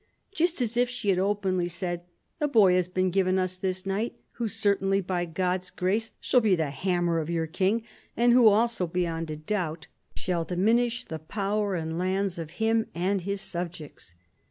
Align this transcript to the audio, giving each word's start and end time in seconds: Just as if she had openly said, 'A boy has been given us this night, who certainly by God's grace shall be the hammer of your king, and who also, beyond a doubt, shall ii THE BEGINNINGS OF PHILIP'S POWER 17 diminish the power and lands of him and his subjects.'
Just 0.33 0.61
as 0.63 0.77
if 0.77 0.89
she 0.89 1.09
had 1.09 1.19
openly 1.19 1.67
said, 1.67 2.01
'A 2.39 2.47
boy 2.47 2.73
has 2.73 2.87
been 2.87 3.11
given 3.11 3.37
us 3.37 3.59
this 3.59 3.85
night, 3.85 4.15
who 4.37 4.47
certainly 4.47 4.99
by 4.99 5.25
God's 5.25 5.69
grace 5.69 6.11
shall 6.19 6.39
be 6.41 6.55
the 6.55 6.71
hammer 6.71 7.19
of 7.19 7.29
your 7.29 7.45
king, 7.45 7.83
and 8.17 8.33
who 8.33 8.47
also, 8.47 8.87
beyond 8.87 9.29
a 9.29 9.35
doubt, 9.35 9.85
shall 10.15 10.41
ii 10.41 10.45
THE 10.47 10.55
BEGINNINGS 10.55 10.69
OF 11.03 11.07
PHILIP'S 11.07 11.25
POWER 11.27 11.75
17 11.77 11.89
diminish 11.93 11.93
the 11.93 11.93
power 11.99 11.99
and 11.99 11.99
lands 11.99 12.39
of 12.39 12.49
him 12.57 12.87
and 12.95 13.21
his 13.21 13.41
subjects.' 13.41 14.15